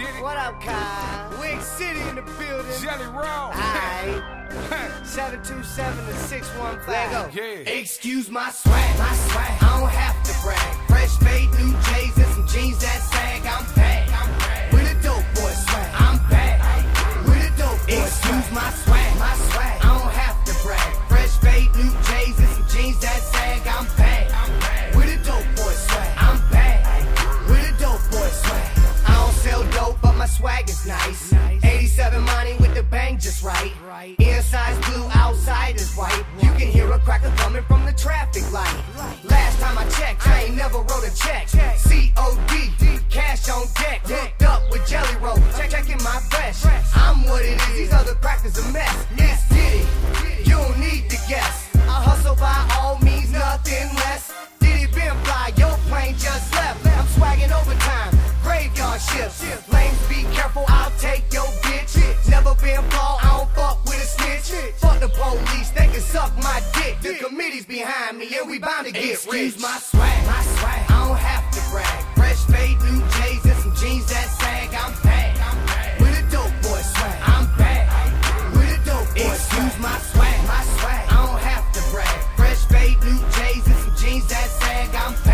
did 0.00 0.16
it? 0.16 0.22
What 0.22 0.36
up, 0.36 0.60
Kyle? 0.60 1.40
Wick 1.40 1.60
City 1.60 2.00
in 2.08 2.16
the 2.16 2.22
building. 2.22 2.80
Jelly 2.80 3.06
Roll. 3.06 3.52
Aight. 3.52 4.40
727 5.06 6.06
to 6.06 6.14
615. 6.14 6.92
Let 6.92 7.10
go. 7.10 7.30
Yeah. 7.32 7.70
Excuse 7.70 8.30
my 8.30 8.50
swag, 8.50 8.98
my 8.98 9.12
swag. 9.14 9.62
I 9.62 9.78
don't 9.78 9.90
have 9.90 10.22
to 10.24 10.32
brag. 10.42 10.88
Fresh 10.88 11.16
fade, 11.18 11.50
new 11.50 11.72
J's 11.72 12.16
and 12.18 12.34
some 12.34 12.46
jeans 12.48 12.78
that 12.80 13.00
sag. 13.02 13.29
Swag 30.30 30.70
is 30.70 30.86
nice. 30.86 31.32
87 31.64 32.22
money 32.22 32.54
with 32.60 32.74
the 32.74 32.84
bang 32.84 33.18
just 33.18 33.42
right. 33.42 33.72
Inside's 34.18 34.78
blue, 34.88 35.04
outside 35.12 35.74
is 35.76 35.92
white. 35.94 36.24
You 36.40 36.50
can 36.52 36.68
hear 36.68 36.90
a 36.92 36.98
cracker 37.00 37.32
coming 37.36 37.64
from 37.64 37.84
the 37.84 37.92
traffic 37.92 38.50
light. 38.52 38.80
Last 39.24 39.60
time 39.60 39.76
I 39.76 39.84
checked, 39.90 40.26
I 40.28 40.44
ain't 40.44 40.56
never 40.56 40.78
wrote 40.78 41.04
a 41.04 41.14
check. 41.14 41.48
COD, 41.48 43.00
cash 43.10 43.48
on 43.50 43.66
deck. 43.74 44.02
Hooked 44.06 44.42
up 44.42 44.62
with 44.70 44.86
Jelly 44.86 45.16
Roll. 45.20 45.36
Check 45.58 45.70
checking 45.70 46.02
my 46.04 46.20
fresh. 46.30 46.64
I'm 46.94 47.24
what 47.26 47.44
it 47.44 47.60
is. 47.60 47.74
These 47.74 47.92
other 47.92 48.14
crackers 48.14 48.56
a 48.56 48.72
mess. 48.72 49.06
It's 49.16 49.48
Ditty. 49.48 50.48
You 50.48 50.56
don't 50.56 50.78
need 50.78 51.10
to 51.10 51.18
guess. 51.28 51.68
I 51.74 52.02
hustle 52.06 52.36
by 52.36 52.56
all 52.78 52.98
means, 53.00 53.32
nothing 53.32 53.88
less. 53.96 54.32
Ditty 54.60 54.86
been 54.94 55.16
fly, 55.24 55.52
your 55.56 55.76
plane 55.90 56.14
just 56.16 56.52
left. 56.54 56.86
I'm 56.86 57.06
swagging 57.08 57.52
overtime, 57.52 58.16
graveyard 58.42 59.00
shifts. 59.00 59.69
Careful, 60.40 60.64
I'll 60.68 60.90
take 60.92 61.30
your 61.34 61.44
bitch. 61.68 62.00
Never 62.30 62.54
been 62.64 62.80
flawed, 62.88 63.20
I 63.20 63.28
don't 63.36 63.50
fuck 63.50 63.84
with 63.84 64.00
a 64.00 64.08
snitch. 64.08 64.72
Fuck 64.80 64.98
the 65.00 65.10
police, 65.10 65.68
they 65.68 65.86
can 65.86 66.00
suck 66.00 66.34
my 66.38 66.62
dick. 66.72 66.96
The 67.02 67.22
committee's 67.22 67.66
behind 67.66 68.16
me, 68.16 68.26
and 68.40 68.48
we 68.48 68.58
bound 68.58 68.86
to 68.86 68.92
get 68.92 69.26
rich. 69.30 69.60
my 69.60 69.76
swag, 69.76 70.26
my 70.26 70.40
swag. 70.56 70.80
I 70.88 71.08
don't 71.08 71.18
have 71.18 71.44
to 71.52 71.60
brag. 71.70 72.00
Fresh 72.16 72.40
fade, 72.48 72.80
new 72.88 73.00
J's, 73.20 73.44
and 73.44 73.58
some 73.60 73.74
jeans 73.76 74.08
that 74.08 74.28
sag. 74.40 74.72
I'm 74.72 74.94
back. 75.02 76.00
With 76.00 76.16
a 76.16 76.24
dope 76.32 76.56
boy 76.64 76.80
swag. 76.88 77.20
I'm 77.36 77.44
back. 77.60 77.84
With 78.56 78.72
a 78.72 78.80
dope 78.88 79.12
boy 79.12 79.34
Excuse 79.36 79.76
my 79.78 79.98
swag, 80.08 80.40
my 80.48 80.62
swag. 80.80 81.04
I 81.04 81.16
don't 81.20 81.42
have 81.52 81.70
to 81.76 81.82
brag. 81.92 82.18
Fresh 82.40 82.64
fade, 82.72 82.96
new 83.04 83.20
J's, 83.36 83.66
and 83.68 83.76
some 83.76 83.94
jeans 84.00 84.26
that 84.28 84.48
sag. 84.48 84.88
I'm 84.94 85.12
back. 85.20 85.29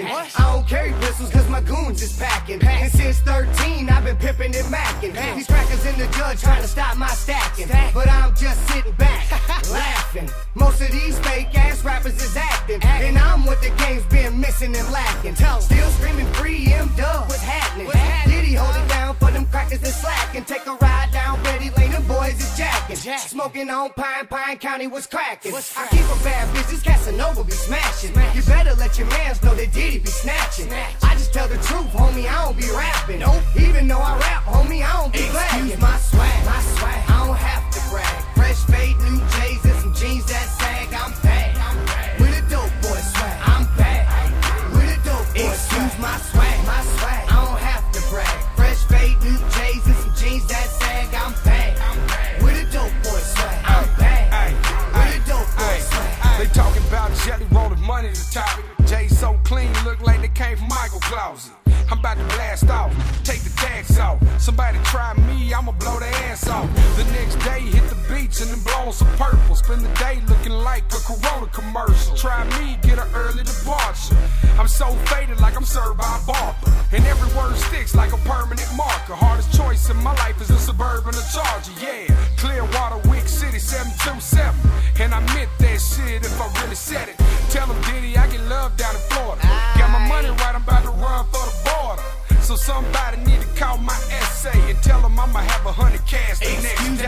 Action. 0.00 0.42
I 0.42 0.52
don't 0.52 0.66
carry 0.66 0.92
pistols 1.00 1.30
cause 1.30 1.46
my 1.50 1.60
goons 1.60 2.00
is 2.00 2.16
packing. 2.18 2.62
And 2.62 2.90
since 2.90 3.18
13, 3.20 3.90
I've 3.90 4.04
been 4.04 4.16
pimping 4.16 4.56
and 4.56 4.66
macking. 4.72 5.12
These 5.36 5.46
crackers 5.46 5.84
in 5.84 5.98
the 5.98 6.06
judge 6.16 6.40
trying 6.40 6.62
to 6.62 6.68
stop 6.68 6.96
my 6.96 7.08
stacking. 7.08 7.68
But 7.92 8.08
I'm 8.08 8.34
just 8.34 8.66
sitting 8.68 8.92
back, 8.92 9.30
laughing. 9.70 10.30
Most 10.54 10.80
of 10.80 10.90
these 10.90 11.18
fake 11.20 11.54
ass 11.58 11.84
rappers 11.84 12.16
is 12.22 12.36
acting. 12.36 12.82
And 12.82 13.18
I'm 13.18 13.44
what 13.44 13.60
the 13.60 13.70
game's 13.76 14.04
been 14.06 14.40
missing 14.40 14.74
and 14.74 14.90
lacking. 14.90 15.34
Still 15.34 15.81
jacking. 23.02 23.28
Smoking 23.28 23.70
on 23.70 23.90
Pine, 23.90 24.26
Pine 24.26 24.58
County, 24.58 24.86
was 24.86 25.06
cracking? 25.06 25.52
I 25.54 25.86
keep 25.90 26.04
a 26.04 26.24
bad 26.24 26.48
bitches, 26.54 26.82
Casanova 26.84 27.44
be 27.44 27.52
smashing. 27.52 28.14
You 28.34 28.42
better 28.42 28.74
let 28.74 28.98
your 28.98 29.08
mans 29.08 29.42
know 29.42 29.54
that 29.54 29.72
Ditty 29.72 29.98
be 29.98 30.06
snatching. 30.06 30.72
I 30.72 31.14
just 31.14 31.32
tell 31.32 31.48
the 31.48 31.56
truth, 31.56 31.88
homie, 31.92 32.26
I 32.26 32.44
don't 32.44 32.56
be 32.56 32.68
rapping. 32.70 33.20
Nope. 33.20 33.42
Even 33.56 33.88
though 33.88 33.98
I 33.98 34.18
rap, 34.18 34.44
homie, 34.44 34.82
I 34.82 34.92
don't 35.02 35.12
be 35.12 35.20
Excuse 35.20 35.80
my 35.80 35.96
swag, 35.98 36.46
my 36.46 36.60
swag. 36.60 37.10
I 37.10 37.26
don't 37.26 37.36
have 37.36 37.64
to 37.74 37.80
brag. 37.90 38.24
Fresh 38.34 38.64
fade, 38.66 38.96
new 38.98 39.18
J's, 39.18 39.64
and 39.64 39.78
some 39.80 39.94
jeans 39.94 40.24
that 40.26 40.48
sag. 40.58 40.94
I'm 40.94 41.12
back. 41.22 42.18
With 42.18 42.38
a 42.38 42.42
dope 42.50 42.70
boy 42.82 43.00
swag. 43.12 43.38
I'm 43.44 43.64
back. 43.76 44.02
With 44.72 44.96
a 44.96 44.98
dope 45.04 45.26
boy 45.34 45.50
Excuse 45.50 45.98
my 45.98 46.16
swag, 46.18 46.18
my 46.18 46.18
swag. 46.18 46.41
Closet. 61.12 61.52
I'm 61.90 61.98
about 61.98 62.16
to 62.16 62.24
blast 62.36 62.70
off, 62.70 62.90
take 63.22 63.42
the 63.42 63.52
tags 63.54 63.98
off. 63.98 64.16
Somebody 64.40 64.78
try 64.82 65.12
me, 65.28 65.52
I'ma 65.52 65.72
blow 65.72 66.00
their 66.00 66.08
ass 66.24 66.48
off. 66.48 66.64
The 66.96 67.04
next 67.12 67.36
day, 67.44 67.60
hit 67.60 67.84
the 67.92 68.00
beach 68.08 68.40
and 68.40 68.48
then 68.48 68.62
blow 68.64 68.88
on 68.88 68.94
some 68.94 69.12
purple. 69.20 69.54
Spend 69.54 69.82
the 69.82 69.92
day 70.00 70.22
looking 70.26 70.52
like 70.52 70.84
a 70.88 71.00
Corona 71.04 71.48
commercial. 71.52 72.16
Try 72.16 72.48
me, 72.56 72.78
get 72.80 72.96
an 72.96 73.04
early 73.12 73.44
departure. 73.44 74.16
I'm 74.56 74.68
so 74.68 74.86
faded 75.12 75.38
like 75.38 75.54
I'm 75.54 75.66
served 75.66 75.98
by 75.98 76.16
a 76.16 76.24
barber. 76.24 76.72
And 76.92 77.04
every 77.04 77.28
word 77.36 77.56
sticks 77.56 77.94
like 77.94 78.14
a 78.14 78.20
permanent 78.24 78.68
marker. 78.74 79.12
Hardest 79.12 79.52
choice 79.54 79.90
in 79.90 79.98
my 79.98 80.14
life 80.24 80.40
is 80.40 80.48
a 80.48 80.58
suburban 80.58 81.14
or 81.14 81.26
charger, 81.28 81.72
yeah. 81.76 82.08
Clearwater, 82.38 83.06
Wick 83.10 83.28
City, 83.28 83.58
727. 83.58 84.56
And 84.98 85.12
I 85.12 85.20
meant 85.34 85.50
that 85.58 85.76
shit 85.76 86.24
if 86.24 86.40
I 86.40 86.48
really 86.62 86.74
said 86.74 87.10
it. 87.10 87.16
Tell 87.50 87.66
them 87.66 87.76
Ditty, 87.84 88.16
I 88.16 88.21
somebody 92.62 93.16
need 93.26 93.40
to 93.40 93.48
call 93.58 93.76
my 93.78 93.98
essay 94.22 94.70
and 94.70 94.80
tell 94.84 95.00
them 95.00 95.18
I'ma 95.18 95.40
have 95.40 95.66
a 95.66 95.72
hundred 95.72 96.06
cash 96.06 96.38
the 96.38 96.46
next 96.62 96.78
Excuse 96.78 97.02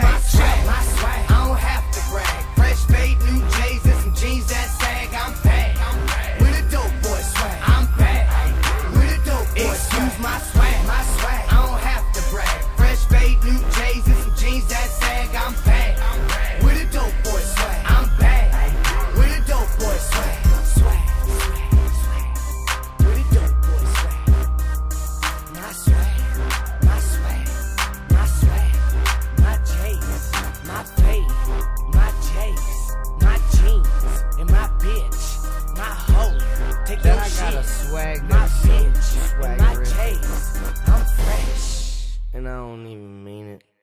swag 37.89 38.23
my 38.29 38.47
so 38.47 38.69
bitch, 38.69 39.59
my 39.59 39.75
case, 39.75 40.57
I'm 40.87 41.05
fresh, 41.05 42.19
and 42.33 42.47
I 42.47 42.55
don't 42.55 42.85
even 42.87 43.23
mean 43.23 43.45
it. 43.47 43.74